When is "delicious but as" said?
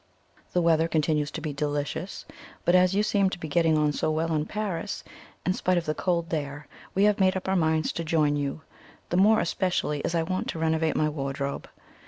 1.53-2.95